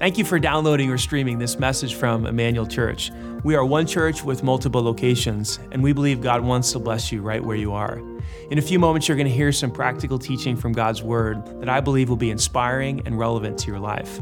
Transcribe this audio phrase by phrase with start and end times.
[0.00, 3.12] Thank you for downloading or streaming this message from Emmanuel Church.
[3.44, 7.22] We are one church with multiple locations, and we believe God wants to bless you
[7.22, 8.02] right where you are.
[8.50, 11.68] In a few moments, you're going to hear some practical teaching from God's Word that
[11.68, 14.20] I believe will be inspiring and relevant to your life.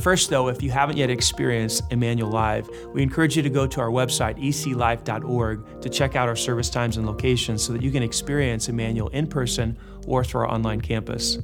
[0.00, 3.80] First, though, if you haven't yet experienced Emmanuel Live, we encourage you to go to
[3.80, 8.02] our website, eclife.org, to check out our service times and locations so that you can
[8.02, 11.38] experience Emmanuel in person or through our online campus.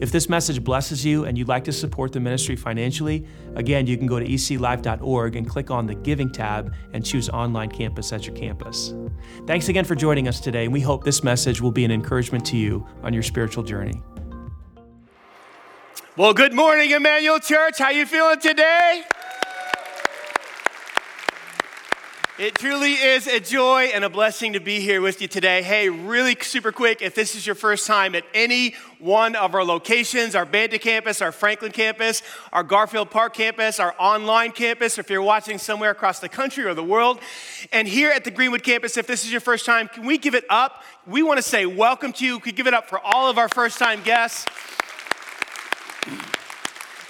[0.00, 3.96] If this message blesses you and you'd like to support the ministry financially, again, you
[3.96, 8.26] can go to eclife.org and click on the Giving tab and choose Online Campus as
[8.26, 8.94] your campus.
[9.46, 12.44] Thanks again for joining us today, and we hope this message will be an encouragement
[12.46, 14.02] to you on your spiritual journey.
[16.14, 17.78] Well, good morning, Emmanuel Church.
[17.78, 19.02] How you feeling today?
[22.38, 25.62] It truly is a joy and a blessing to be here with you today.
[25.62, 29.64] Hey, really super quick, if this is your first time at any one of our
[29.64, 35.08] locations, our Banta campus, our Franklin campus, our Garfield Park campus, our online campus, if
[35.08, 37.20] you're watching somewhere across the country or the world,
[37.72, 40.34] and here at the Greenwood campus, if this is your first time, can we give
[40.34, 40.82] it up?
[41.06, 42.38] We want to say welcome to you.
[42.38, 44.44] Could give it up for all of our first time guests.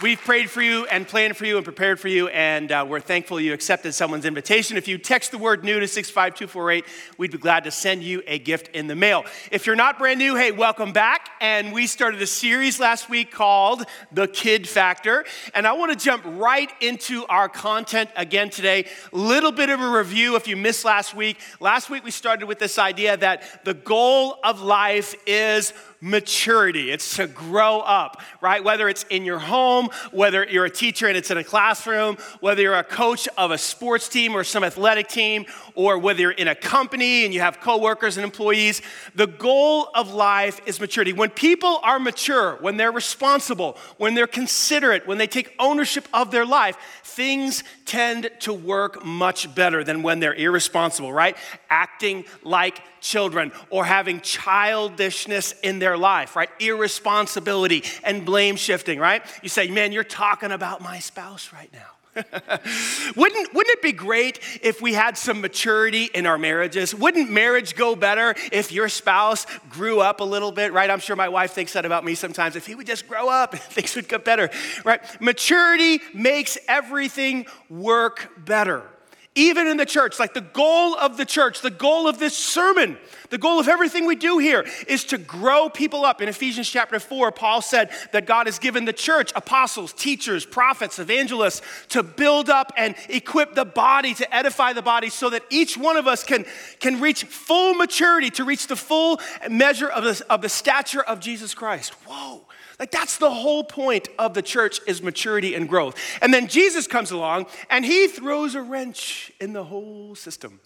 [0.02, 2.98] We've prayed for you and planned for you and prepared for you, and uh, we're
[2.98, 4.76] thankful you accepted someone's invitation.
[4.76, 6.84] If you text the word new to 65248,
[7.18, 9.24] we'd be glad to send you a gift in the mail.
[9.52, 11.28] If you're not brand new, hey, welcome back.
[11.40, 15.24] And we started a series last week called The Kid Factor.
[15.54, 18.86] And I want to jump right into our content again today.
[19.12, 21.38] Little bit of a review if you missed last week.
[21.60, 26.90] Last week we started with this idea that the goal of life is maturity.
[26.90, 28.62] It's to grow up, right?
[28.62, 32.60] Whether it's in your home, whether you're a teacher and it's in a classroom, whether
[32.60, 36.48] you're a coach of a sports team or some athletic team, or whether you're in
[36.48, 38.82] a company and you have coworkers and employees,
[39.14, 41.12] the goal of life is maturity.
[41.12, 46.32] When people are mature, when they're responsible, when they're considerate, when they take ownership of
[46.32, 47.62] their life, things
[47.92, 51.36] tend to work much better than when they're irresponsible, right?
[51.68, 56.48] Acting like children or having childishness in their life, right?
[56.58, 59.22] Irresponsibility and blame shifting, right?
[59.42, 62.01] You say, man, you're talking about my spouse right now.
[63.16, 66.94] wouldn't, wouldn't it be great if we had some maturity in our marriages?
[66.94, 70.90] Wouldn't marriage go better if your spouse grew up a little bit, right?
[70.90, 72.54] I'm sure my wife thinks that about me sometimes.
[72.54, 74.50] If he would just grow up, things would get better,
[74.84, 75.00] right?
[75.20, 78.91] Maturity makes everything work better.
[79.34, 82.98] Even in the church, like the goal of the church, the goal of this sermon,
[83.30, 86.20] the goal of everything we do here is to grow people up.
[86.20, 90.98] In Ephesians chapter 4, Paul said that God has given the church apostles, teachers, prophets,
[90.98, 95.78] evangelists to build up and equip the body, to edify the body, so that each
[95.78, 96.44] one of us can,
[96.78, 99.18] can reach full maturity, to reach the full
[99.48, 101.94] measure of the, of the stature of Jesus Christ.
[102.06, 102.41] Whoa.
[102.82, 105.94] Like that's the whole point of the church is maturity and growth.
[106.20, 110.58] And then Jesus comes along and he throws a wrench in the whole system.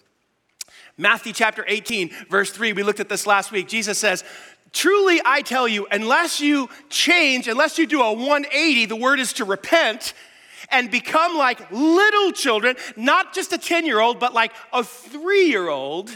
[0.97, 3.67] Matthew chapter 18, verse 3, we looked at this last week.
[3.67, 4.23] Jesus says,
[4.73, 9.33] Truly I tell you, unless you change, unless you do a 180, the word is
[9.33, 10.15] to repent
[10.71, 15.49] and become like little children, not just a 10 year old, but like a three
[15.49, 16.09] year old,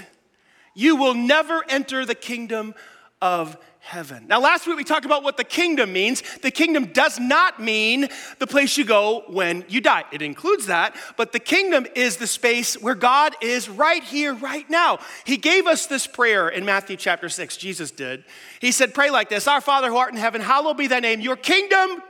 [0.74, 2.74] you will never enter the kingdom
[3.22, 4.25] of heaven.
[4.28, 6.22] Now, last week we talked about what the kingdom means.
[6.38, 10.96] The kingdom does not mean the place you go when you die, it includes that,
[11.18, 15.00] but the kingdom is the space where God is right here, right now.
[15.25, 18.24] He gave us this prayer in Matthew chapter 6, Jesus did.
[18.59, 21.20] He said, Pray like this Our Father who art in heaven, hallowed be thy name.
[21.20, 22.03] Your kingdom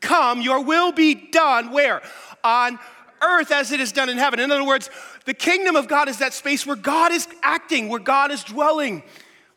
[0.00, 1.72] come, your will be done.
[1.72, 2.02] Where?
[2.44, 2.78] On
[3.22, 4.38] earth as it is done in heaven.
[4.38, 4.90] In other words,
[5.24, 9.02] the kingdom of God is that space where God is acting, where God is dwelling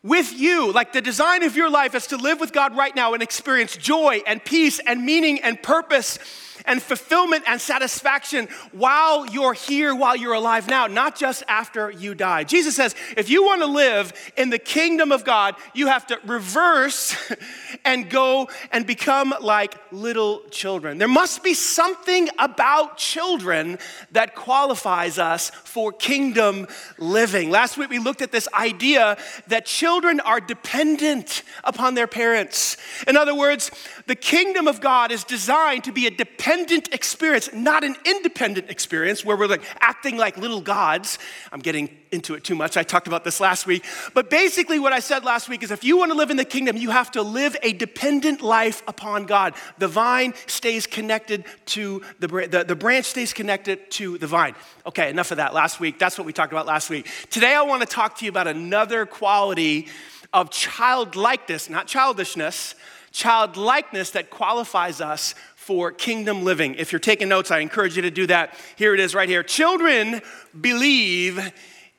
[0.02, 0.72] with you.
[0.72, 3.76] Like the design of your life is to live with God right now and experience
[3.76, 6.18] joy and peace and meaning and purpose
[6.64, 12.14] and fulfillment and satisfaction while you're here, while you're alive now, not just after you
[12.14, 12.44] die.
[12.44, 16.18] Jesus says, if you want to live in the kingdom of God, you have to
[16.24, 17.16] reverse
[17.84, 20.98] and go and become like little children.
[20.98, 23.78] There must be something about children
[24.12, 26.66] that qualifies us for kingdom
[26.98, 27.50] living.
[27.50, 29.16] Last week we looked at this idea
[29.48, 32.76] that children are dependent upon their parents.
[33.06, 33.70] In other words,
[34.06, 36.49] the kingdom of God is designed to be a dependent
[36.92, 41.18] experience, not an independent experience where we're like acting like little gods.
[41.52, 42.76] I'm getting into it too much.
[42.76, 43.84] I talked about this last week.
[44.14, 46.44] But basically, what I said last week is if you want to live in the
[46.44, 49.54] kingdom, you have to live a dependent life upon God.
[49.78, 54.54] The vine stays connected to the, the, the branch stays connected to the vine.
[54.86, 55.98] Okay, enough of that last week.
[55.98, 57.08] That's what we talked about last week.
[57.30, 59.88] Today, I want to talk to you about another quality
[60.32, 62.74] of childlikeness, not childishness
[63.12, 66.74] childlikeness that qualifies us for kingdom living.
[66.74, 68.54] If you're taking notes, I encourage you to do that.
[68.76, 69.42] Here it is right here.
[69.42, 70.20] Children
[70.58, 71.52] believe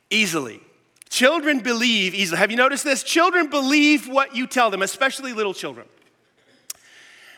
[0.10, 0.62] easily.
[1.10, 2.38] Children believe easily.
[2.38, 3.04] Have you noticed this?
[3.04, 5.88] Children believe what you tell them, especially little children.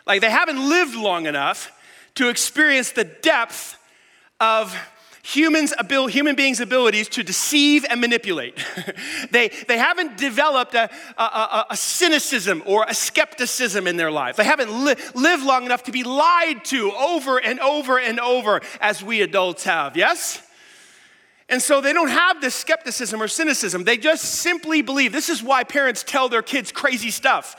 [0.06, 1.72] Like they haven't lived long enough
[2.16, 3.78] to experience the depth
[4.40, 4.76] of
[5.24, 8.58] humans abil- human beings' abilities to deceive and manipulate.
[9.32, 14.36] they, they haven't developed a, a, a, a, cynicism or a skepticism in their life.
[14.36, 18.62] They haven't li- lived long enough to be lied to over and over and over
[18.82, 20.46] as we adults have, yes?
[21.48, 23.86] And so they don't have this skepticism or cynicism.
[23.86, 25.14] They just simply believe.
[25.14, 27.56] This is why parents tell their kids crazy stuff.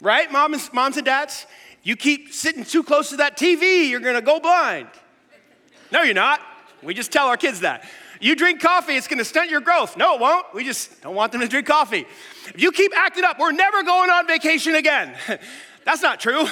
[0.00, 1.46] Right, moms, moms and dads?
[1.82, 4.88] You keep sitting too close to that TV, you're gonna go blind.
[5.92, 6.40] No, you're not.
[6.84, 7.84] We just tell our kids that.
[8.20, 9.96] You drink coffee, it's gonna stunt your growth.
[9.96, 10.46] No, it won't.
[10.54, 12.06] We just don't want them to drink coffee.
[12.46, 15.16] If you keep acting up, we're never going on vacation again.
[15.84, 16.46] That's not true.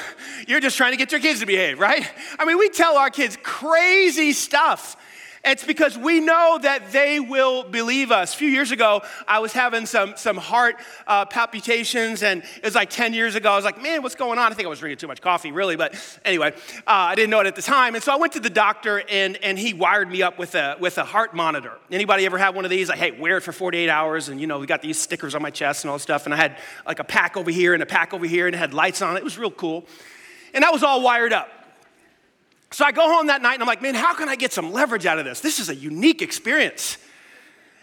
[0.46, 2.06] You're just trying to get your kids to behave, right?
[2.38, 4.96] I mean, we tell our kids crazy stuff.
[5.44, 8.32] It's because we know that they will believe us.
[8.32, 12.76] A few years ago, I was having some, some heart uh, palpitations, and it was
[12.76, 13.50] like 10 years ago.
[13.50, 14.52] I was like, man, what's going on?
[14.52, 17.40] I think I was drinking too much coffee, really, but anyway, uh, I didn't know
[17.40, 17.96] it at the time.
[17.96, 20.76] And so I went to the doctor, and, and he wired me up with a,
[20.78, 21.76] with a heart monitor.
[21.90, 22.88] Anybody ever have one of these?
[22.88, 25.42] Like, hey, wear it for 48 hours, and you know, we got these stickers on
[25.42, 26.24] my chest and all this stuff.
[26.24, 26.56] And I had
[26.86, 29.16] like a pack over here and a pack over here, and it had lights on
[29.16, 29.18] it.
[29.18, 29.86] It was real cool.
[30.54, 31.48] And I was all wired up.
[32.72, 34.72] So I go home that night and I'm like, man, how can I get some
[34.72, 35.40] leverage out of this?
[35.40, 36.96] This is a unique experience.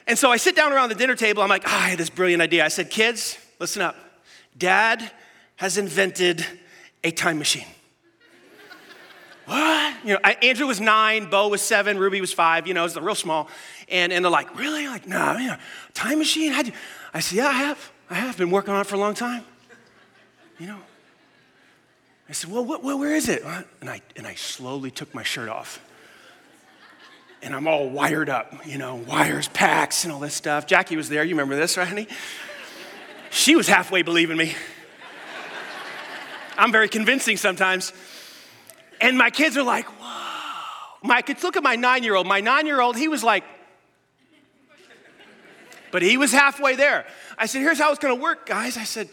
[0.07, 1.43] And so I sit down around the dinner table.
[1.43, 2.65] I'm like, oh, I had this brilliant idea.
[2.65, 3.95] I said, kids, listen up.
[4.57, 5.11] Dad
[5.57, 6.43] has invented
[7.03, 7.67] a time machine.
[9.45, 9.95] what?
[10.03, 12.97] You know, I, Andrew was nine, Bo was seven, Ruby was five, you know, it's
[12.97, 13.47] real small.
[13.89, 14.85] And, and they're like, really?
[14.85, 15.57] I'm like, no, nah,
[15.93, 16.51] time machine?
[17.13, 17.91] I said, yeah, I have.
[18.09, 19.43] I have been working on it for a long time.
[20.57, 20.79] You know,
[22.29, 23.43] I said, Well, what, where is it?
[23.81, 25.83] And I, and I slowly took my shirt off.
[27.41, 30.67] And I'm all wired up, you know, wires, packs, and all this stuff.
[30.67, 31.23] Jackie was there.
[31.23, 32.07] You remember this, right, honey?
[33.31, 34.53] She was halfway believing me.
[36.57, 37.93] I'm very convincing sometimes.
[38.99, 40.05] And my kids are like, Whoa.
[41.01, 42.27] My kids, look at my nine year old.
[42.27, 43.43] My nine year old, he was like,
[45.91, 47.05] but he was halfway there.
[47.37, 48.77] I said, Here's how it's gonna work, guys.
[48.77, 49.09] I said,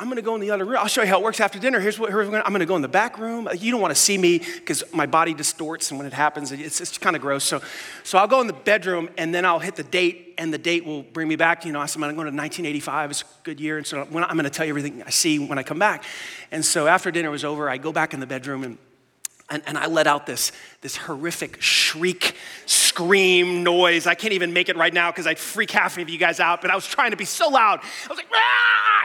[0.00, 0.76] I'm going to go in the other room.
[0.78, 1.80] I'll show you how it works after dinner.
[1.80, 3.48] Here's what, here's what I'm going to go in the back room.
[3.58, 6.80] You don't want to see me because my body distorts, and when it happens, it's,
[6.80, 7.42] it's kind of gross.
[7.42, 7.60] So,
[8.04, 10.84] so I'll go in the bedroom, and then I'll hit the date, and the date
[10.84, 11.64] will bring me back.
[11.64, 13.10] You know, I'm going to 1985.
[13.10, 15.58] It's a good year, and so I'm going to tell you everything I see when
[15.58, 16.04] I come back.
[16.52, 18.78] And so after dinner was over, I go back in the bedroom and
[19.50, 20.52] and, and, I let out this,
[20.82, 22.36] this horrific shriek,
[22.66, 24.06] scream noise.
[24.06, 26.60] I can't even make it right now because I'd freak half of you guys out,
[26.60, 27.80] but I was trying to be so loud.
[27.80, 28.97] I was like, ah!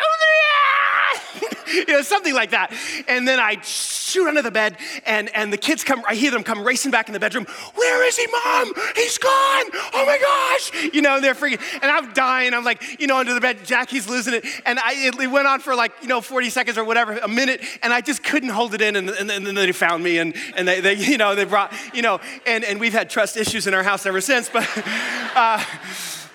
[1.74, 2.74] you know, something like that.
[3.07, 6.44] And then I shoot under the bed, and, and the kids come, I hear them
[6.44, 7.45] come racing back in the bedroom.
[7.75, 8.74] Where is he, mom?
[8.95, 9.65] He's gone.
[9.94, 10.94] Oh my gosh.
[10.94, 12.54] You know, they're freaking, and I'm dying.
[12.54, 14.45] I'm like, you know, under the bed, Jackie's losing it.
[14.65, 17.27] And I, it, it went on for like, you know, 40 seconds or whatever, a
[17.27, 18.95] minute, and I just couldn't hold it in.
[18.95, 21.74] And, and, and then they found me, and, and they, they, you know, they brought,
[21.94, 24.68] you know, and, and we've had trust issues in our house ever since, but,
[25.36, 25.63] uh,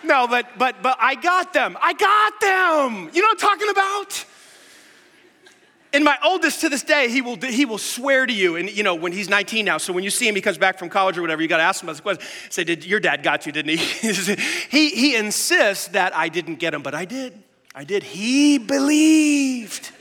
[0.04, 1.76] no, but, but, but I got them.
[1.80, 3.10] I got them.
[3.12, 4.24] You know what I'm talking about?
[5.92, 8.82] And my oldest to this day, he will, he will swear to you, and you
[8.82, 11.16] know, when he's 19 now, so when you see him, he comes back from college
[11.16, 12.26] or whatever, you gotta ask him about the question.
[12.50, 14.36] Say, did your dad got you, didn't he?
[14.70, 14.90] he?
[14.90, 17.42] He insists that I didn't get him, but I did.
[17.74, 18.02] I did.
[18.02, 19.92] He believed.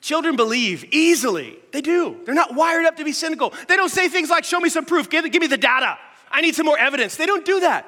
[0.00, 1.56] Children believe easily.
[1.72, 2.20] They do.
[2.26, 3.54] They're not wired up to be cynical.
[3.68, 5.96] They don't say things like, show me some proof, give, give me the data.
[6.30, 7.16] I need some more evidence.
[7.16, 7.86] They don't do that.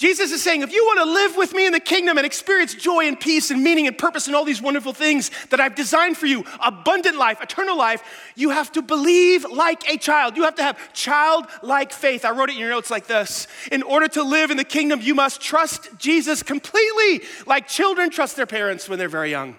[0.00, 2.72] Jesus is saying, if you want to live with me in the kingdom and experience
[2.72, 6.16] joy and peace and meaning and purpose and all these wonderful things that I've designed
[6.16, 8.02] for you, abundant life, eternal life,
[8.34, 10.38] you have to believe like a child.
[10.38, 12.24] You have to have childlike faith.
[12.24, 13.46] I wrote it in your notes like this.
[13.70, 18.36] In order to live in the kingdom, you must trust Jesus completely, like children trust
[18.36, 19.54] their parents when they're very young.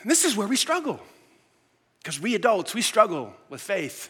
[0.00, 0.98] And this is where we struggle.
[1.98, 4.08] Because we adults, we struggle with faith.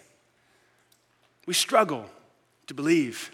[1.47, 2.09] We struggle
[2.69, 3.33] to believe.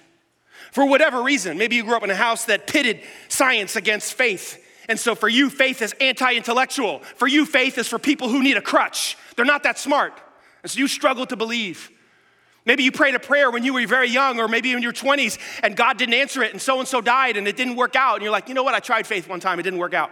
[0.73, 4.59] For whatever reason, maybe you grew up in a house that pitted science against faith.
[4.88, 7.00] And so for you, faith is anti intellectual.
[7.17, 9.19] For you, faith is for people who need a crutch.
[9.37, 10.19] They're not that smart.
[10.62, 11.91] And so you struggle to believe.
[12.64, 15.38] Maybe you prayed a prayer when you were very young, or maybe in your 20s,
[15.62, 18.14] and God didn't answer it, and so and so died, and it didn't work out.
[18.14, 18.75] And you're like, you know what?
[18.75, 20.11] I tried faith one time, it didn't work out.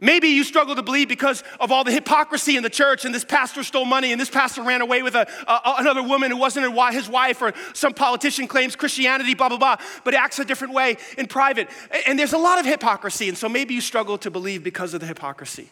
[0.00, 3.24] Maybe you struggle to believe because of all the hypocrisy in the church, and this
[3.24, 6.66] pastor stole money, and this pastor ran away with a, a, another woman who wasn't
[6.92, 10.96] his wife, or some politician claims Christianity, blah, blah, blah, but acts a different way
[11.18, 11.68] in private.
[12.06, 15.00] And there's a lot of hypocrisy, and so maybe you struggle to believe because of
[15.00, 15.68] the hypocrisy.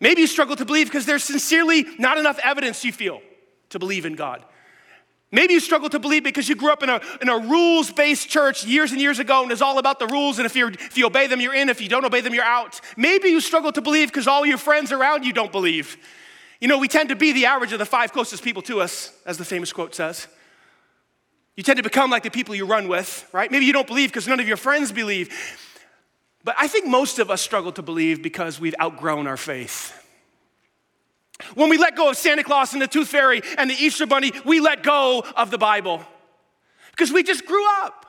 [0.00, 3.20] Maybe you struggle to believe because there's sincerely not enough evidence you feel
[3.68, 4.42] to believe in God.
[5.32, 8.28] Maybe you struggle to believe because you grew up in a, in a rules based
[8.28, 10.98] church years and years ago and it's all about the rules, and if, you if
[10.98, 11.68] you obey them, you're in.
[11.68, 12.80] If you don't obey them, you're out.
[12.96, 15.96] Maybe you struggle to believe because all your friends around you don't believe.
[16.60, 19.12] You know, we tend to be the average of the five closest people to us,
[19.24, 20.26] as the famous quote says.
[21.56, 23.50] You tend to become like the people you run with, right?
[23.50, 25.30] Maybe you don't believe because none of your friends believe.
[26.42, 29.99] But I think most of us struggle to believe because we've outgrown our faith.
[31.54, 34.32] When we let go of Santa Claus and the Tooth Fairy and the Easter Bunny,
[34.44, 36.04] we let go of the Bible
[36.90, 38.06] because we just grew up.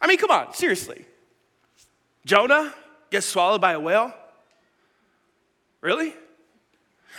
[0.00, 1.04] I mean, come on, seriously.
[2.26, 2.74] Jonah
[3.10, 4.12] gets swallowed by a whale?
[5.80, 6.14] Really?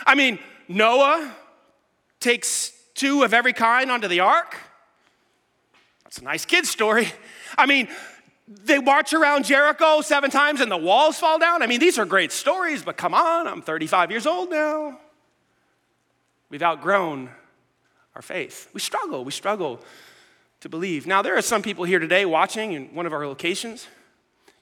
[0.04, 1.34] I mean, Noah
[2.20, 4.56] takes two of every kind onto the ark?
[6.04, 7.08] That's a nice kid story.
[7.56, 7.88] I mean,
[8.48, 11.62] they march around Jericho seven times and the walls fall down.
[11.62, 15.00] I mean, these are great stories, but come on, I'm 35 years old now.
[16.48, 17.30] We've outgrown
[18.14, 18.68] our faith.
[18.72, 19.80] We struggle, we struggle
[20.60, 21.06] to believe.
[21.06, 23.88] Now, there are some people here today watching in one of our locations.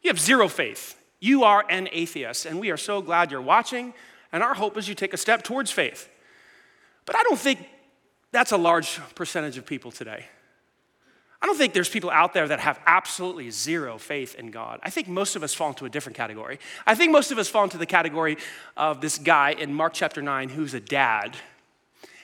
[0.02, 0.98] You have zero faith.
[1.20, 3.94] You are an atheist, and we are so glad you're watching,
[4.32, 6.08] and our hope is you take a step towards faith.
[7.06, 7.66] But I don't think
[8.32, 10.26] that's a large percentage of people today.
[11.44, 14.80] I don't think there's people out there that have absolutely zero faith in God.
[14.82, 16.58] I think most of us fall into a different category.
[16.86, 18.38] I think most of us fall into the category
[18.78, 21.36] of this guy in Mark chapter 9 who's a dad,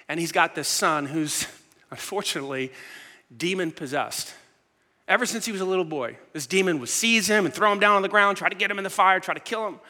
[0.09, 1.47] and he's got this son who's
[1.91, 2.73] unfortunately
[3.37, 4.33] demon possessed.
[5.07, 7.79] Ever since he was a little boy, this demon would seize him and throw him
[7.79, 9.81] down on the ground, try to get him in the fire, try to kill him.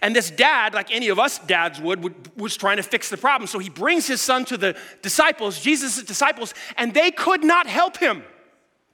[0.00, 3.18] And this dad, like any of us dads would, would, was trying to fix the
[3.18, 3.48] problem.
[3.48, 7.98] So he brings his son to the disciples, Jesus' disciples, and they could not help
[7.98, 8.24] him.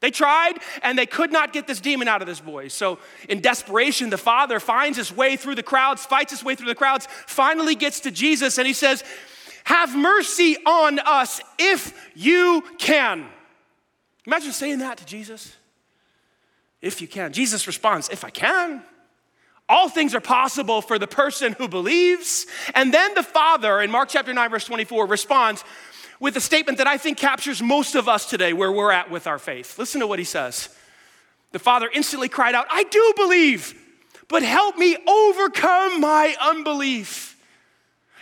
[0.05, 2.69] They tried and they could not get this demon out of this boy.
[2.69, 6.67] So, in desperation, the father finds his way through the crowds, fights his way through
[6.67, 9.03] the crowds, finally gets to Jesus, and he says,
[9.65, 13.25] Have mercy on us if you can.
[14.27, 15.57] Imagine saying that to Jesus.
[16.83, 17.33] If you can.
[17.33, 18.83] Jesus responds, If I can.
[19.71, 22.45] All things are possible for the person who believes.
[22.75, 25.65] And then the Father, in Mark chapter 9, verse 24, responds,
[26.21, 29.27] with a statement that I think captures most of us today where we're at with
[29.27, 29.79] our faith.
[29.79, 30.69] Listen to what he says.
[31.53, 33.81] The father instantly cried out, I do believe,
[34.29, 37.35] but help me overcome my unbelief.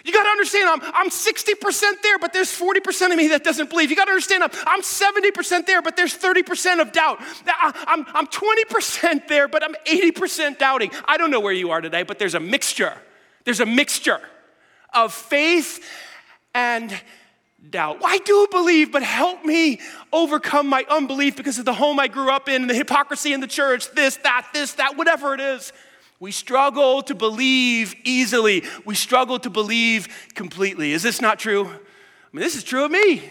[0.05, 3.71] You got to understand, I'm, I'm 60% there, but there's 40% of me that doesn't
[3.71, 3.89] believe.
[3.89, 7.19] You got to understand, I'm, I'm 70% there, but there's 30% of doubt.
[7.47, 10.91] I, I'm, I'm 20% there, but I'm 80% doubting.
[11.07, 12.95] I don't know where you are today, but there's a mixture.
[13.45, 14.21] There's a mixture
[14.93, 15.89] of faith
[16.53, 16.93] and
[17.71, 17.99] doubt.
[18.05, 19.81] I do believe, but help me
[20.13, 23.47] overcome my unbelief because of the home I grew up in, the hypocrisy in the
[23.47, 25.73] church, this, that, this, that, whatever it is.
[26.21, 28.63] We struggle to believe easily.
[28.85, 30.93] We struggle to believe completely.
[30.93, 31.67] Is this not true?
[31.67, 31.71] I
[32.33, 33.23] mean, this is true of me.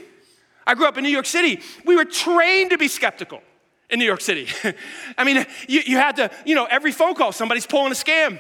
[0.68, 1.62] I grew up in New York City.
[1.86, 3.42] We were trained to be skeptical
[3.90, 4.48] in New York City.
[5.18, 8.40] I mean, you, you had to, you know, every phone call, somebody's pulling a scam.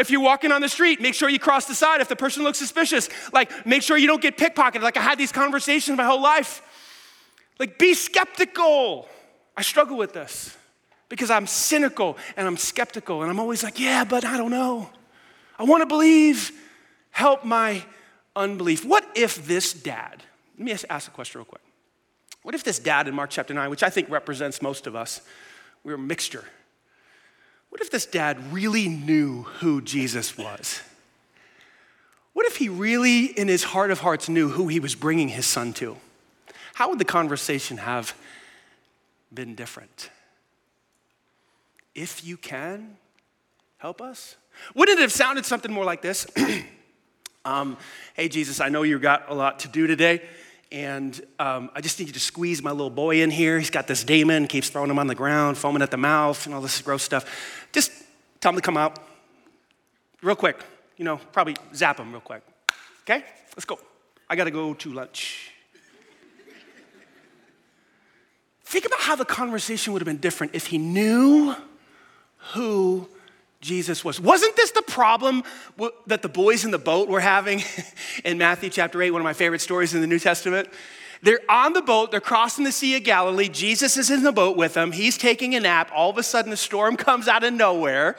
[0.00, 2.42] If you're walking on the street, make sure you cross the side if the person
[2.42, 3.08] looks suspicious.
[3.32, 4.82] Like, make sure you don't get pickpocketed.
[4.82, 6.62] Like, I had these conversations my whole life.
[7.58, 9.06] Like, be skeptical.
[9.56, 10.56] I struggle with this
[11.10, 14.88] because I'm cynical and I'm skeptical and I'm always like, yeah, but I don't know.
[15.58, 16.52] I want to believe.
[17.10, 17.84] Help my
[18.36, 18.84] unbelief.
[18.84, 20.22] What if this dad,
[20.56, 21.60] let me ask a question real quick.
[22.42, 25.20] What if this dad in Mark chapter 9, which I think represents most of us,
[25.84, 26.44] we're a mixture
[27.70, 30.82] what if this dad really knew who Jesus was?
[32.32, 35.46] What if he really, in his heart of hearts, knew who he was bringing his
[35.46, 35.96] son to?
[36.74, 38.14] How would the conversation have
[39.32, 40.10] been different?
[41.94, 42.96] If you can,
[43.78, 44.36] help us.
[44.74, 46.26] Wouldn't it have sounded something more like this?
[47.44, 47.76] um,
[48.14, 50.22] hey, Jesus, I know you've got a lot to do today.
[50.72, 53.58] And um, I just need you to squeeze my little boy in here.
[53.58, 56.54] He's got this demon, keeps throwing him on the ground, foaming at the mouth, and
[56.54, 57.68] all this gross stuff.
[57.72, 57.90] Just
[58.40, 58.98] tell him to come out
[60.22, 60.58] real quick.
[60.96, 62.42] You know, probably zap him real quick.
[63.02, 63.24] Okay?
[63.56, 63.80] Let's go.
[64.28, 65.50] I got to go to lunch.
[68.64, 71.56] Think about how the conversation would have been different if he knew
[72.52, 73.08] who
[73.60, 74.18] Jesus was.
[74.18, 75.44] Wasn't this the problem
[76.06, 77.62] that the boys in the boat were having
[78.24, 80.68] in Matthew chapter 8, one of my favorite stories in the New Testament?
[81.22, 83.50] They're on the boat, they're crossing the Sea of Galilee.
[83.50, 84.92] Jesus is in the boat with them.
[84.92, 85.90] He's taking a nap.
[85.94, 88.16] All of a sudden, a storm comes out of nowhere,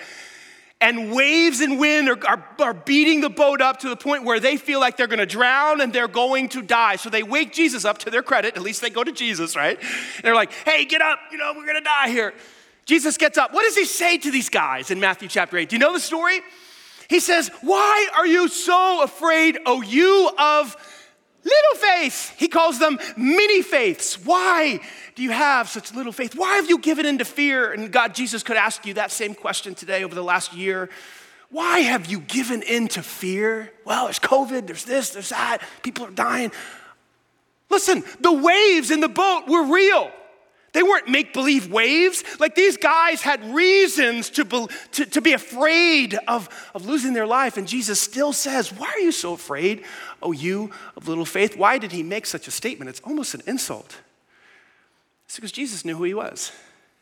[0.80, 4.40] and waves and wind are, are, are beating the boat up to the point where
[4.40, 6.98] they feel like they're gonna drown and they're going to die.
[6.98, 8.56] So they wake Jesus up to their credit.
[8.56, 9.80] At least they go to Jesus, right?
[9.80, 12.34] And they're like, hey, get up, you know, we're gonna die here.
[12.86, 13.54] Jesus gets up.
[13.54, 15.70] What does he say to these guys in Matthew chapter 8?
[15.70, 16.42] Do you know the story?
[17.10, 20.76] He says, Why are you so afraid, O you of
[21.44, 22.34] little faith?
[22.38, 24.24] He calls them mini faiths.
[24.26, 24.80] Why
[25.16, 26.36] do you have such little faith?
[26.36, 27.72] Why have you given in to fear?
[27.74, 30.90] And God, Jesus could ask you that same question today over the last year.
[31.50, 33.74] Why have you given in to fear?
[33.84, 36.52] Well, there's COVID, there's this, there's that, people are dying.
[37.70, 40.12] Listen, the waves in the boat were real.
[40.74, 42.24] They weren't make believe waves.
[42.40, 47.28] Like these guys had reasons to be, to, to be afraid of, of losing their
[47.28, 47.58] life.
[47.58, 49.84] And Jesus still says, Why are you so afraid,
[50.22, 51.58] oh, you of little faith?
[51.58, 52.90] Why did he make such a statement?
[52.90, 53.98] It's almost an insult.
[55.26, 56.52] It's because Jesus knew who he was,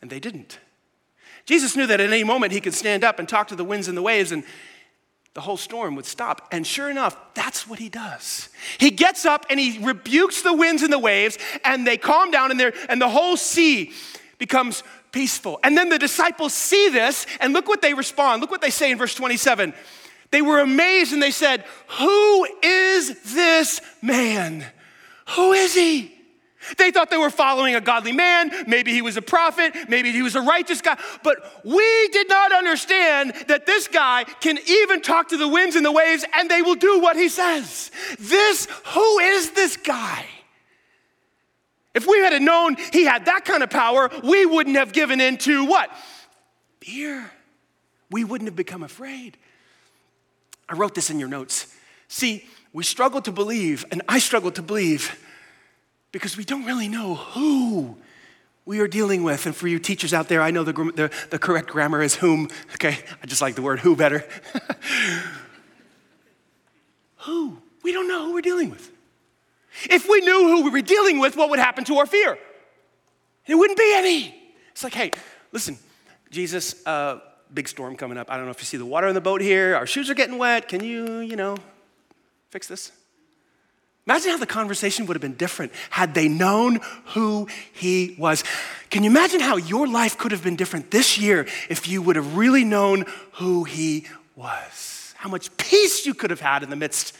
[0.01, 0.59] and they didn't.
[1.45, 3.87] Jesus knew that at any moment he could stand up and talk to the winds
[3.87, 4.43] and the waves, and
[5.33, 6.47] the whole storm would stop.
[6.51, 8.49] And sure enough, that's what he does.
[8.79, 12.51] He gets up and he rebukes the winds and the waves, and they calm down,
[12.51, 13.91] and, and the whole sea
[14.37, 15.59] becomes peaceful.
[15.63, 18.41] And then the disciples see this, and look what they respond.
[18.41, 19.73] Look what they say in verse 27.
[20.31, 21.65] They were amazed and they said,
[21.99, 24.65] Who is this man?
[25.35, 26.18] Who is he?
[26.77, 28.51] They thought they were following a godly man.
[28.67, 29.73] Maybe he was a prophet.
[29.87, 30.97] Maybe he was a righteous guy.
[31.23, 35.85] But we did not understand that this guy can even talk to the winds and
[35.85, 37.91] the waves and they will do what he says.
[38.19, 40.25] This, who is this guy?
[41.93, 45.37] If we had known he had that kind of power, we wouldn't have given in
[45.39, 45.89] to what?
[46.81, 47.29] Fear.
[48.11, 49.37] We wouldn't have become afraid.
[50.67, 51.75] I wrote this in your notes.
[52.07, 55.19] See, we struggle to believe, and I struggle to believe
[56.11, 57.97] because we don't really know who
[58.65, 59.45] we are dealing with.
[59.45, 62.49] And for you teachers out there, I know the, the, the correct grammar is whom.
[62.73, 64.27] Okay, I just like the word who better.
[67.17, 67.57] who?
[67.83, 68.91] We don't know who we're dealing with.
[69.89, 72.37] If we knew who we were dealing with, what would happen to our fear?
[73.47, 74.35] It wouldn't be any.
[74.71, 75.11] It's like, hey,
[75.51, 75.77] listen,
[76.29, 77.19] Jesus, uh,
[77.53, 78.29] big storm coming up.
[78.29, 79.75] I don't know if you see the water in the boat here.
[79.75, 80.67] Our shoes are getting wet.
[80.67, 81.57] Can you, you know,
[82.49, 82.91] fix this?
[84.09, 86.79] Imagine how the conversation would have been different had they known
[87.13, 88.43] who he was.
[88.89, 92.15] Can you imagine how your life could have been different this year if you would
[92.15, 95.13] have really known who he was?
[95.15, 97.15] How much peace you could have had in the midst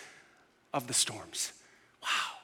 [0.74, 1.54] of the storms.
[2.02, 2.38] Wow.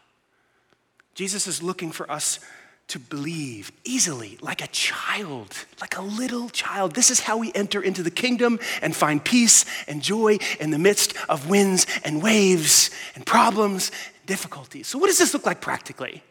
[1.14, 2.40] Jesus is looking for us
[2.88, 6.94] to believe easily, like a child, like a little child.
[6.94, 10.78] This is how we enter into the kingdom and find peace and joy in the
[10.78, 13.92] midst of winds and waves and problems
[14.26, 14.88] difficulties.
[14.88, 16.24] So, what does this look like practically?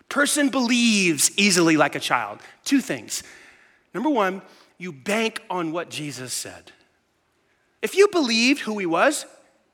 [0.00, 2.40] A person believes easily like a child.
[2.64, 3.22] Two things.
[3.94, 4.42] Number one,
[4.78, 6.72] you bank on what Jesus said.
[7.82, 9.26] If you believed who he was,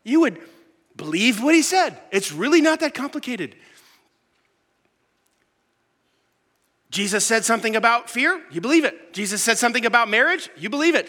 [0.03, 0.39] you would
[0.97, 1.99] believe what he said.
[2.11, 3.57] It's really not that complicated.
[6.91, 9.13] Jesus said something about fear, you believe it.
[9.13, 11.09] Jesus said something about marriage, you believe it.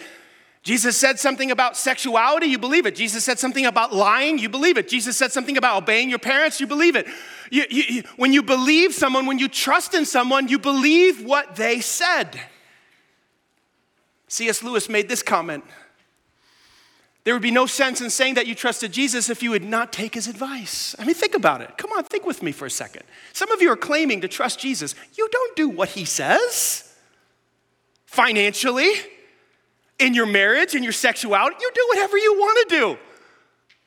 [0.65, 2.95] Jesus said something about sexuality, you believe it.
[2.95, 4.87] Jesus said something about lying, you believe it.
[4.87, 7.05] Jesus said something about obeying your parents, you believe it.
[7.51, 11.55] You, you, you, when you believe someone, when you trust in someone, you believe what
[11.55, 12.41] they said.
[14.27, 14.63] C.S.
[14.63, 15.63] Lewis made this comment
[17.25, 19.93] There would be no sense in saying that you trusted Jesus if you would not
[19.93, 20.95] take his advice.
[20.97, 21.77] I mean, think about it.
[21.77, 23.03] Come on, think with me for a second.
[23.33, 24.95] Some of you are claiming to trust Jesus.
[25.15, 26.91] You don't do what he says
[28.07, 28.93] financially
[29.99, 31.55] in your marriage, in your sexuality.
[31.59, 32.97] You do whatever you want to do.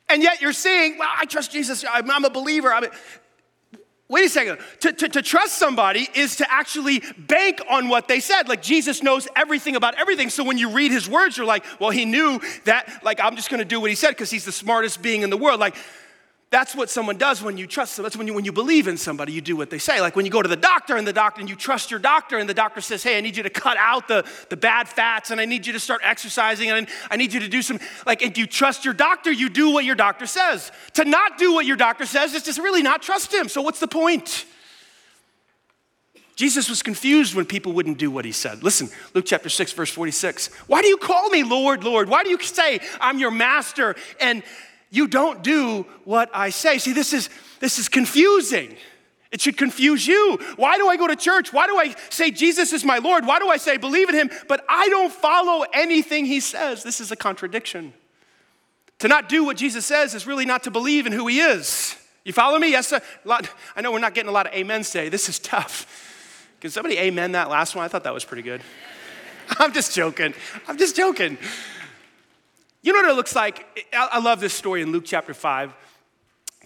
[0.09, 2.73] And yet you're saying, well, I trust Jesus, I'm, I'm a believer.
[2.73, 2.91] I'm a...
[4.11, 4.59] Wait a second.
[4.81, 8.49] To, to, to, trust somebody is to actually bank on what they said.
[8.49, 10.31] Like Jesus knows everything about everything.
[10.31, 13.51] So when you read his words, you're like, well, he knew that, like, I'm just
[13.51, 15.61] going to do what he said because he's the smartest being in the world.
[15.61, 15.77] Like,
[16.51, 18.05] that's what someone does when you trust them.
[18.05, 20.01] That's when you, when you believe in somebody, you do what they say.
[20.01, 22.39] Like when you go to the doctor and the doctor and you trust your doctor
[22.39, 25.31] and the doctor says, hey, I need you to cut out the, the bad fats
[25.31, 28.23] and I need you to start exercising and I need you to do some, like,
[28.23, 30.73] if you trust your doctor, you do what your doctor says.
[30.95, 33.49] To not do what your doctor says is just really not trust him.
[33.49, 34.47] So what's the point?
[36.35, 38.63] Jesus was confused when people wouldn't do what he said.
[38.63, 40.55] Listen, Luke chapter 6, verse 46.
[40.69, 42.09] Why do you call me Lord, Lord?
[42.09, 44.45] Why do you say I'm your master and
[44.91, 46.79] you don't do what I say.
[46.79, 47.29] See, this is,
[47.61, 48.77] this is confusing.
[49.31, 50.39] It should confuse you.
[50.57, 51.53] Why do I go to church?
[51.53, 53.27] Why do I say Jesus is my Lord?
[53.27, 56.83] Why do I say believe in him, but I don't follow anything he says?
[56.83, 57.93] This is a contradiction.
[59.01, 61.95] To not do what Jesus says is really not to believe in who he is.
[62.25, 62.71] You follow me?
[62.71, 63.01] Yes, sir.
[63.77, 65.09] I know we're not getting a lot of amens today.
[65.09, 66.51] This is tough.
[66.61, 67.85] Can somebody amen that last one?
[67.85, 68.63] I thought that was pretty good.
[69.59, 70.35] I'm just joking.
[70.67, 71.39] I'm just joking.
[72.83, 73.87] You know what it looks like?
[73.93, 75.75] I love this story in Luke chapter 5.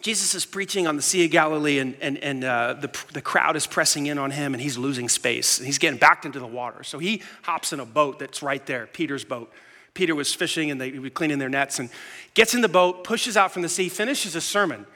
[0.03, 3.57] Jesus is preaching on the Sea of Galilee, and, and, and uh, the, the crowd
[3.57, 5.59] is pressing in on him, and he's losing space.
[5.59, 6.83] He's getting backed into the water.
[6.83, 9.51] So he hops in a boat that's right there, Peter's boat.
[9.94, 11.90] Peter was fishing and they were cleaning their nets and
[12.35, 14.87] gets in the boat, pushes out from the sea, finishes a sermon.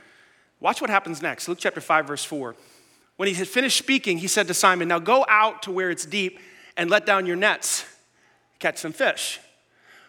[0.58, 1.48] Watch what happens next.
[1.48, 2.56] Luke chapter 5, verse 4.
[3.16, 6.06] When he had finished speaking, he said to Simon, Now go out to where it's
[6.06, 6.40] deep
[6.76, 7.84] and let down your nets,
[8.58, 9.38] catch some fish.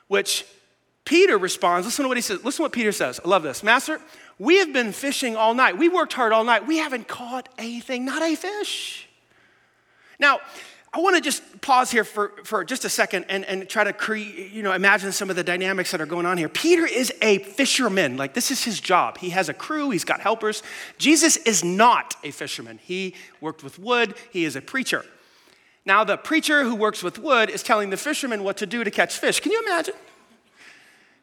[0.07, 0.45] Which
[1.07, 2.43] Peter responds, listen to what he says.
[2.43, 3.21] Listen to what Peter says.
[3.23, 3.63] I love this.
[3.63, 4.01] Master,
[4.37, 5.77] we have been fishing all night.
[5.77, 6.67] We worked hard all night.
[6.67, 9.07] We haven't caught anything, not a fish.
[10.19, 10.41] Now,
[10.91, 13.93] I want to just pause here for, for just a second and, and try to
[13.93, 16.49] create, you know, imagine some of the dynamics that are going on here.
[16.49, 18.17] Peter is a fisherman.
[18.17, 19.17] Like, this is his job.
[19.17, 20.61] He has a crew, he's got helpers.
[20.97, 22.81] Jesus is not a fisherman.
[22.83, 25.05] He worked with wood, he is a preacher.
[25.85, 28.91] Now, the preacher who works with wood is telling the fisherman what to do to
[28.91, 29.39] catch fish.
[29.39, 29.93] Can you imagine?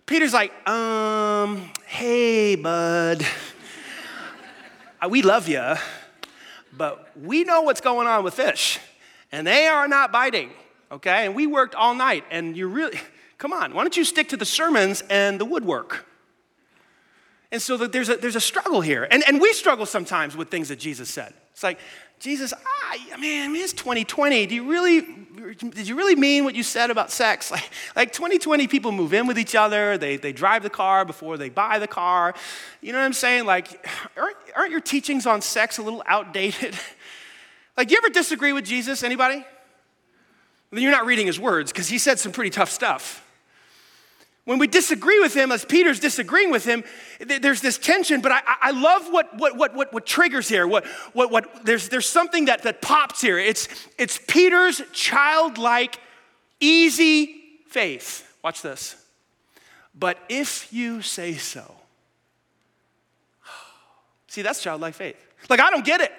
[0.06, 3.24] Peter's like, um, hey, bud,
[5.00, 5.74] uh, we love you,
[6.76, 8.78] but we know what's going on with fish
[9.32, 10.50] and they are not biting,
[10.92, 11.24] okay?
[11.24, 13.00] And we worked all night, and you really,
[13.38, 16.06] come on, why don't you stick to the sermons and the woodwork?
[17.54, 19.06] And so there's a, there's a struggle here.
[19.08, 21.32] And, and we struggle sometimes with things that Jesus said.
[21.52, 21.78] It's like,
[22.18, 24.46] Jesus, ah, man, it's 2020.
[24.46, 25.02] Do you really,
[25.70, 27.50] did you really mean what you said about sex?
[27.52, 29.96] Like, like 2020 people move in with each other.
[29.96, 32.34] They, they drive the car before they buy the car.
[32.80, 33.46] You know what I'm saying?
[33.46, 33.86] Like,
[34.16, 36.74] aren't, aren't your teachings on sex a little outdated?
[37.76, 39.02] Like, you ever disagree with Jesus?
[39.02, 39.44] Anybody?
[40.70, 43.24] Then you're not reading his words because he said some pretty tough stuff.
[44.44, 46.84] When we disagree with him, as Peter's disagreeing with him,
[47.18, 50.66] there's this tension, but I, I love what, what, what, what, what triggers here.
[50.66, 53.38] What, what, what, there's, there's something that, that pops here.
[53.38, 55.98] It's, it's Peter's childlike,
[56.60, 58.36] easy faith.
[58.44, 58.96] Watch this.
[59.94, 61.74] But if you say so.
[64.28, 65.16] See, that's childlike faith.
[65.48, 66.12] Like, I don't get it.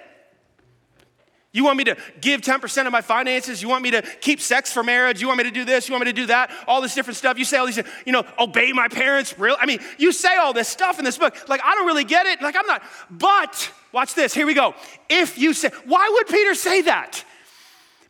[1.56, 3.62] You want me to give 10% of my finances?
[3.62, 5.22] You want me to keep sex for marriage?
[5.22, 5.88] You want me to do this?
[5.88, 6.50] You want me to do that?
[6.66, 7.38] All this different stuff.
[7.38, 9.38] You say all these, you know, obey my parents.
[9.38, 9.56] Real?
[9.58, 11.34] I mean, you say all this stuff in this book.
[11.48, 12.42] Like, I don't really get it.
[12.42, 12.82] Like, I'm not.
[13.08, 14.34] But, watch this.
[14.34, 14.74] Here we go.
[15.08, 17.24] If you say, why would Peter say that?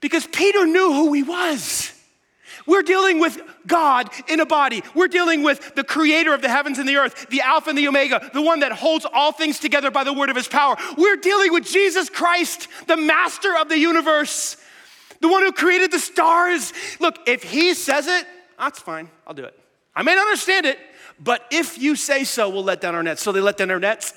[0.01, 1.93] Because Peter knew who he was.
[2.66, 4.83] We're dealing with God in a body.
[4.94, 7.88] We're dealing with the creator of the heavens and the earth, the Alpha and the
[7.88, 10.76] Omega, the one that holds all things together by the word of his power.
[10.96, 14.57] We're dealing with Jesus Christ, the master of the universe,
[15.20, 16.72] the one who created the stars.
[17.00, 18.26] Look, if he says it,
[18.59, 19.11] that's fine.
[19.26, 19.59] I'll do it.
[19.94, 20.79] I may not understand it,
[21.18, 23.22] but if you say so, we'll let down our nets.
[23.22, 24.12] So they let down their nets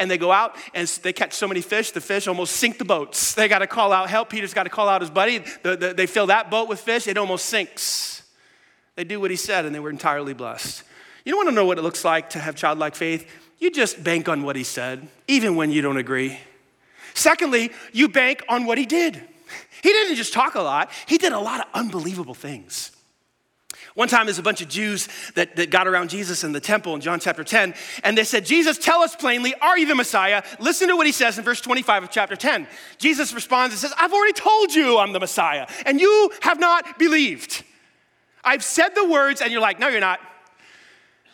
[0.00, 2.84] and they go out and they catch so many fish, the fish almost sink the
[2.84, 3.34] boats.
[3.34, 4.30] They got to call out help.
[4.30, 5.44] Peter's got to call out his buddy.
[5.62, 8.22] The, the, they fill that boat with fish, it almost sinks.
[8.96, 10.82] They do what he said and they were entirely blessed.
[11.24, 13.30] You want to know what it looks like to have childlike faith?
[13.58, 16.38] You just bank on what he said, even when you don't agree.
[17.12, 19.16] Secondly, you bank on what he did.
[19.82, 22.92] He didn't just talk a lot, he did a lot of unbelievable things.
[24.00, 26.94] One time there's a bunch of Jews that, that got around Jesus in the temple
[26.94, 30.42] in John chapter 10, and they said, Jesus, tell us plainly, are you the Messiah?
[30.58, 32.66] Listen to what he says in verse 25 of chapter 10.
[32.96, 36.98] Jesus responds and says, I've already told you I'm the Messiah, and you have not
[36.98, 37.62] believed.
[38.42, 40.18] I've said the words, and you're like, no, you're not.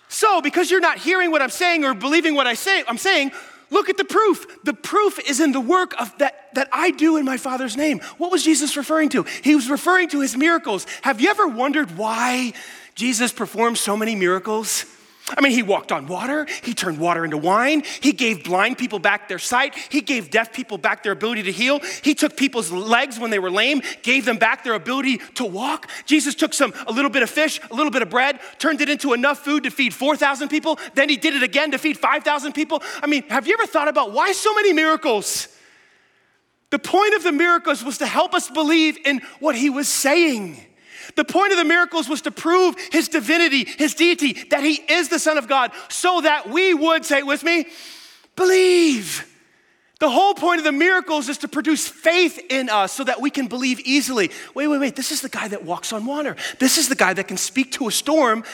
[0.08, 3.30] So, because you're not hearing what I'm saying or believing what I say, I'm saying,
[3.70, 4.46] Look at the proof.
[4.64, 8.00] The proof is in the work of that, that I do in my Father's name.
[8.18, 9.24] What was Jesus referring to?
[9.42, 10.86] He was referring to his miracles.
[11.02, 12.52] Have you ever wondered why
[12.94, 14.84] Jesus performed so many miracles?
[15.28, 19.00] I mean, he walked on water, he turned water into wine, he gave blind people
[19.00, 22.70] back their sight, he gave deaf people back their ability to heal, he took people's
[22.70, 25.90] legs when they were lame, gave them back their ability to walk.
[26.04, 28.88] Jesus took some a little bit of fish, a little bit of bread, turned it
[28.88, 32.52] into enough food to feed 4,000 people, then he did it again to feed 5,000
[32.52, 32.80] people.
[33.02, 35.48] I mean, have you ever thought about why so many miracles?
[36.70, 40.64] The point of the miracles was to help us believe in what he was saying.
[41.14, 45.08] The point of the miracles was to prove his divinity, his deity, that he is
[45.08, 47.66] the Son of God, so that we would, say it with me,
[48.34, 49.32] believe.
[49.98, 53.30] The whole point of the miracles is to produce faith in us so that we
[53.30, 54.30] can believe easily.
[54.54, 54.96] Wait, wait, wait.
[54.96, 56.36] This is the guy that walks on water.
[56.58, 58.44] This is the guy that can speak to a storm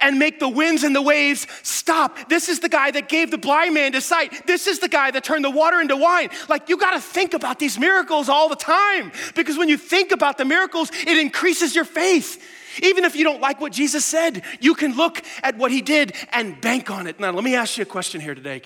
[0.00, 2.28] and make the winds and the waves stop.
[2.28, 4.46] This is the guy that gave the blind man to sight.
[4.46, 6.30] This is the guy that turned the water into wine.
[6.48, 10.12] Like, you got to think about these miracles all the time because when you think
[10.12, 12.42] about the miracles, it increases your faith.
[12.82, 16.14] Even if you don't like what Jesus said, you can look at what he did
[16.32, 17.18] and bank on it.
[17.18, 18.62] Now, let me ask you a question here today,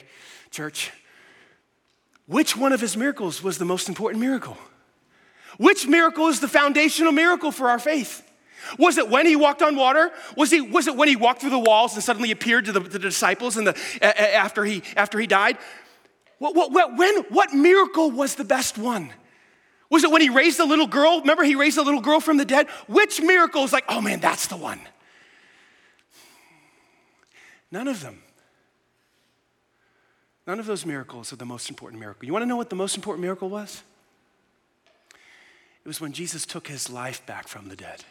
[0.51, 0.91] church.
[2.27, 4.57] Which one of his miracles was the most important miracle?
[5.59, 8.23] Which miracle is the foundational miracle for our faith?
[8.79, 10.11] Was it when he walked on water?
[10.37, 12.81] Was, he, was it when he walked through the walls and suddenly appeared to the,
[12.81, 15.59] the disciples and the, after, he, after he died?
[16.39, 19.11] What, what, when, what miracle was the best one?
[19.91, 21.21] Was it when he raised the little girl?
[21.21, 22.69] Remember, he raised the little girl from the dead?
[22.89, 24.81] Which miracle is like, oh man, that's the one?
[27.71, 28.23] None of them.
[30.47, 32.27] None of those miracles are the most important miracle.
[32.27, 33.83] You want to know what the most important miracle was?
[35.85, 38.05] It was when Jesus took his life back from the dead.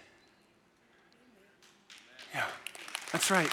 [2.33, 2.45] Yeah,
[3.11, 3.49] that's right.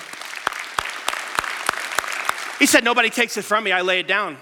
[2.59, 4.37] He said, Nobody takes it from me, I lay it down.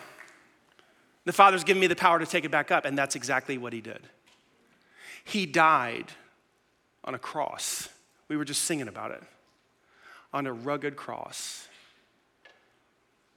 [1.24, 3.72] The Father's given me the power to take it back up, and that's exactly what
[3.72, 4.00] he did.
[5.24, 6.12] He died
[7.04, 7.88] on a cross.
[8.28, 9.22] We were just singing about it.
[10.32, 11.66] On a rugged cross.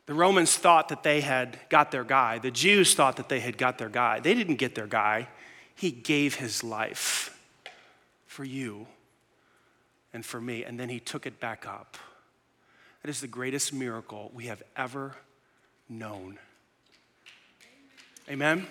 [0.05, 2.39] The Romans thought that they had got their guy.
[2.39, 4.19] The Jews thought that they had got their guy.
[4.19, 5.27] They didn't get their guy.
[5.75, 7.39] He gave his life
[8.27, 8.87] for you
[10.13, 11.97] and for me, and then he took it back up.
[13.03, 15.15] That is the greatest miracle we have ever
[15.87, 16.37] known.
[18.29, 18.67] Amen.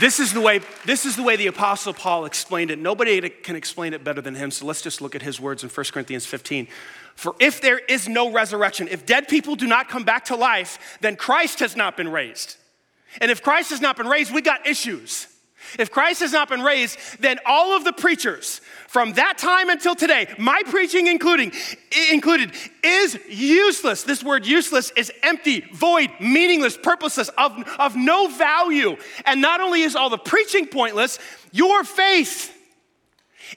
[0.00, 2.78] This is the way this is the way the apostle Paul explained it.
[2.78, 4.50] Nobody can explain it better than him.
[4.50, 6.66] So let's just look at his words in 1 Corinthians 15.
[7.14, 10.98] For if there is no resurrection, if dead people do not come back to life,
[11.02, 12.56] then Christ has not been raised.
[13.20, 15.26] And if Christ has not been raised, we got issues.
[15.78, 19.94] If Christ has not been raised, then all of the preachers from that time until
[19.94, 21.52] today, my preaching including
[22.10, 24.02] included, is useless.
[24.02, 28.96] This word useless is empty, void, meaningless, purposeless, of, of no value.
[29.24, 31.18] And not only is all the preaching pointless,
[31.52, 32.54] your faith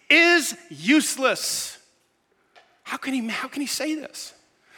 [0.10, 1.78] is useless.
[2.84, 4.34] How can he, how can he say this?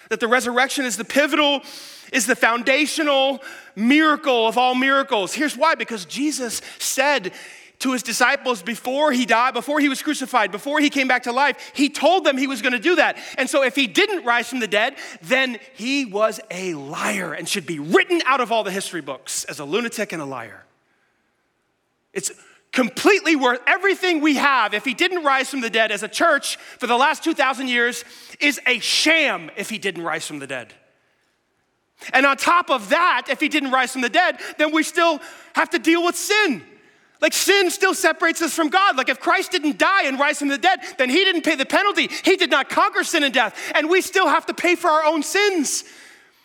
[0.10, 1.62] That the resurrection is the pivotal,
[2.11, 3.41] is the foundational
[3.75, 5.33] miracle of all miracles.
[5.33, 7.33] Here's why because Jesus said
[7.79, 11.31] to his disciples before he died, before he was crucified, before he came back to
[11.31, 13.17] life, he told them he was going to do that.
[13.37, 17.47] And so if he didn't rise from the dead, then he was a liar and
[17.47, 20.65] should be written out of all the history books as a lunatic and a liar.
[22.13, 22.31] It's
[22.71, 26.57] completely worth everything we have if he didn't rise from the dead as a church
[26.57, 28.03] for the last 2,000 years
[28.39, 30.73] is a sham if he didn't rise from the dead.
[32.13, 35.19] And on top of that, if he didn't rise from the dead, then we still
[35.53, 36.63] have to deal with sin.
[37.21, 38.95] Like sin still separates us from God.
[38.95, 41.65] Like if Christ didn't die and rise from the dead, then he didn't pay the
[41.65, 42.10] penalty.
[42.23, 43.57] He did not conquer sin and death.
[43.73, 45.83] And we still have to pay for our own sins.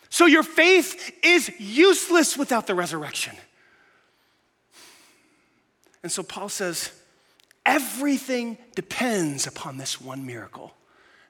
[0.09, 3.37] So your faith is useless without the resurrection.
[6.03, 6.91] And so Paul says,
[7.65, 10.75] everything depends upon this one miracle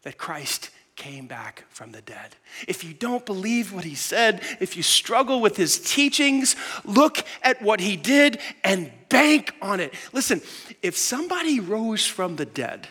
[0.03, 2.37] that Christ came back from the dead.
[2.69, 7.63] If you don't believe what he said, if you struggle with his teachings, look at
[7.63, 9.95] what he did and bank on it.
[10.13, 10.41] Listen,
[10.83, 12.89] if somebody rose from the dead,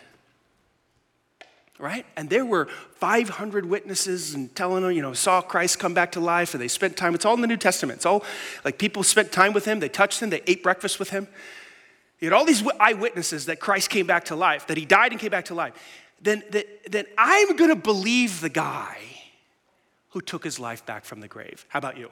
[1.78, 2.06] right?
[2.16, 6.20] And there were 500 witnesses and telling them, you know, saw Christ come back to
[6.20, 7.16] life and they spent time.
[7.16, 7.98] It's all in the New Testament.
[7.98, 8.24] It's all
[8.64, 11.28] like people spent time with him, they touched him, they ate breakfast with him.
[12.20, 15.20] You had all these eyewitnesses that Christ came back to life, that he died and
[15.20, 15.74] came back to life
[16.22, 18.98] then, then, then I'm going to believe the guy
[20.10, 21.66] who took his life back from the grave.
[21.70, 22.10] How about you?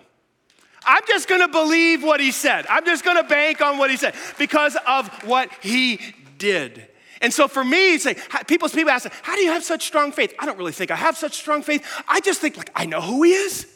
[0.86, 2.65] I'm just going to believe what he said.
[2.69, 6.00] I'm just going to bank on what he said because of what he
[6.38, 6.88] did.
[7.22, 8.00] And so for me,
[8.48, 10.34] people, people ask, how do you have such strong faith?
[10.39, 11.86] I don't really think I have such strong faith.
[12.08, 13.67] I just think like I know who he is.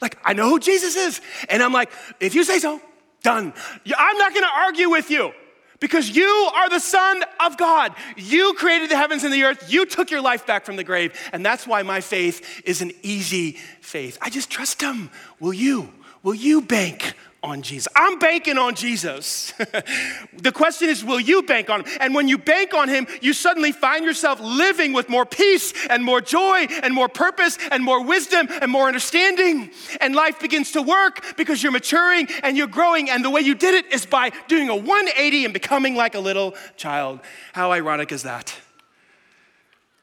[0.00, 1.20] Like I know who Jesus is.
[1.48, 2.80] And I'm like, if you say so,
[3.22, 3.52] done.
[3.96, 5.32] I'm not going to argue with you.
[5.80, 7.94] Because you are the Son of God.
[8.16, 9.72] You created the heavens and the earth.
[9.72, 11.18] You took your life back from the grave.
[11.32, 14.18] And that's why my faith is an easy faith.
[14.22, 15.10] I just trust Him.
[15.38, 15.92] Will you?
[16.22, 17.14] Will you bank
[17.46, 17.86] on Jesus.
[17.94, 19.54] I'm banking on Jesus.
[20.36, 21.98] the question is, will you bank on him?
[22.00, 26.04] And when you bank on him, you suddenly find yourself living with more peace and
[26.04, 29.70] more joy and more purpose and more wisdom and more understanding.
[30.00, 33.08] And life begins to work because you're maturing and you're growing.
[33.08, 36.20] And the way you did it is by doing a 180 and becoming like a
[36.20, 37.20] little child.
[37.52, 38.54] How ironic is that?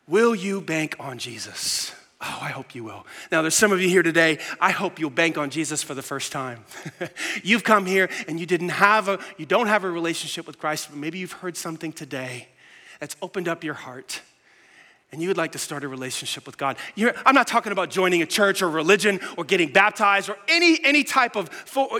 [0.07, 1.93] Will you bank on Jesus?
[2.25, 3.05] Oh, I hope you will.
[3.33, 4.39] Now, there's some of you here today.
[4.61, 6.63] I hope you'll bank on Jesus for the first time.
[7.43, 10.87] you've come here and you didn't have a, you don't have a relationship with Christ,
[10.89, 12.47] but maybe you've heard something today
[13.01, 14.21] that's opened up your heart
[15.11, 16.77] and you would like to start a relationship with God.
[16.95, 20.79] You're, I'm not talking about joining a church or religion or getting baptized or any,
[20.83, 21.49] any type of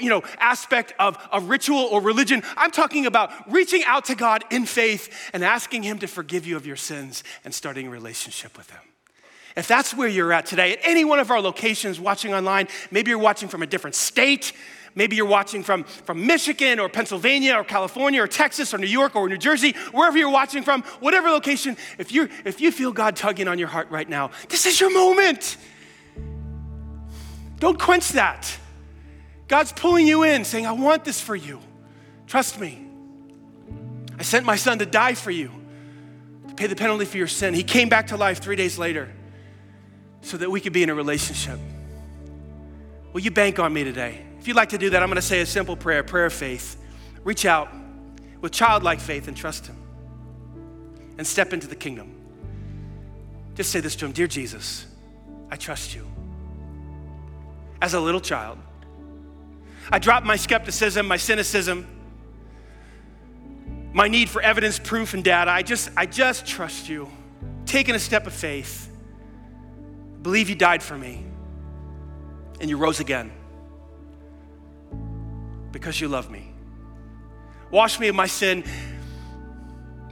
[0.02, 2.42] you know, aspect of a ritual or religion.
[2.58, 6.56] I'm talking about reaching out to God in faith and asking Him to forgive you
[6.56, 8.82] of your sins and starting a relationship with Him.
[9.56, 13.10] If that's where you're at today, at any one of our locations watching online, maybe
[13.10, 14.52] you're watching from a different state,
[14.96, 19.16] maybe you're watching from, from Michigan or Pennsylvania or California or Texas or New York
[19.16, 23.16] or New Jersey, wherever you're watching from, whatever location, if, you if you feel God
[23.16, 25.58] tugging on your heart right now, this is your moment.
[27.60, 28.58] Don't quench that.
[29.48, 31.60] God's pulling you in, saying, I want this for you.
[32.26, 32.88] Trust me.
[34.18, 35.52] I sent my son to die for you
[36.48, 37.54] to pay the penalty for your sin.
[37.54, 39.10] He came back to life three days later
[40.24, 41.60] so that we could be in a relationship.
[43.12, 44.26] Will you bank on me today?
[44.40, 46.34] If you'd like to do that, I'm going to say a simple prayer, prayer of
[46.34, 46.78] faith.
[47.24, 47.70] Reach out
[48.42, 49.78] with childlike faith and trust Him
[51.18, 52.16] and step into the kingdom.
[53.56, 54.86] Just say this to Him Dear Jesus,
[55.52, 56.08] I trust you.
[57.82, 58.58] As a little child,
[59.92, 61.88] I dropped my skepticism, my cynicism,
[63.92, 65.52] my need for evidence, proof, and data.
[65.52, 67.10] I just, I just trust you.
[67.66, 68.90] Taking a step of faith.
[70.24, 71.26] Believe you died for me
[72.62, 73.30] and you rose again
[75.74, 76.50] because you love me.
[77.72, 78.64] Wash me of my sin,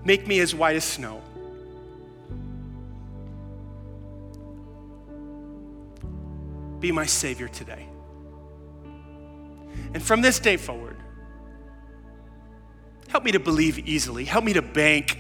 [0.04, 1.22] make me as white as snow.
[6.82, 7.88] Be my Savior today.
[9.94, 10.98] And from this day forward,
[13.08, 14.26] help me to believe easily.
[14.26, 15.18] Help me to bank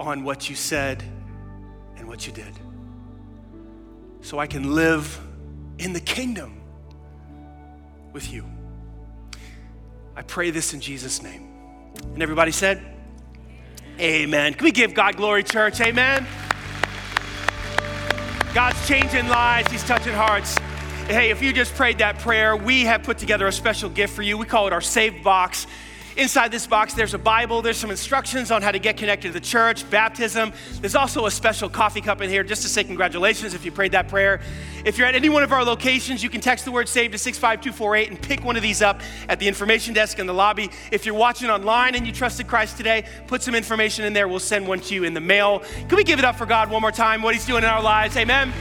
[0.00, 1.04] on what you said
[1.96, 2.58] and what you did
[4.24, 5.20] so I can live
[5.78, 6.62] in the kingdom
[8.14, 8.46] with you.
[10.16, 11.46] I pray this in Jesus' name.
[12.14, 12.82] And everybody said,
[14.00, 14.54] Amen.
[14.54, 15.78] Can we give God glory, church?
[15.82, 16.26] Amen.
[18.54, 20.56] God's changing lives, He's touching hearts.
[21.06, 24.22] Hey, if you just prayed that prayer, we have put together a special gift for
[24.22, 24.38] you.
[24.38, 25.66] We call it our Saved Box.
[26.16, 29.34] Inside this box, there's a Bible, there's some instructions on how to get connected to
[29.34, 30.52] the church, baptism.
[30.80, 33.92] There's also a special coffee cup in here just to say congratulations if you prayed
[33.92, 34.40] that prayer.
[34.84, 37.18] If you're at any one of our locations, you can text the word SAVE to
[37.18, 40.70] 65248 and pick one of these up at the information desk in the lobby.
[40.92, 44.28] If you're watching online and you trusted Christ today, put some information in there.
[44.28, 45.64] We'll send one to you in the mail.
[45.88, 47.82] Can we give it up for God one more time, what He's doing in our
[47.82, 48.16] lives?
[48.16, 48.52] Amen.